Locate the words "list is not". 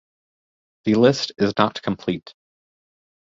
0.95-1.79